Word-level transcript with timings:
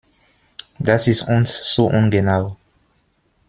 Das 0.79 1.05
ist 1.05 1.21
uns 1.27 1.61
zu 1.75 1.85
ungenau. 1.85 2.57